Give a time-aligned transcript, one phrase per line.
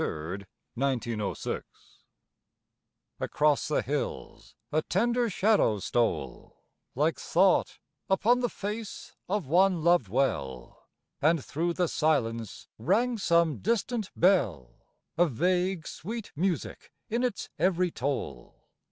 [0.03, 0.45] MALVERN
[0.79, 1.65] July 23rd, 1906
[3.19, 6.63] Across the hills a tender shadow stole,
[6.95, 7.77] Like thought
[8.09, 10.87] upon the face of one loved well,
[11.21, 14.73] And thro' the silence rang some distant bell,
[15.19, 18.55] A vague sweet music in its every toll.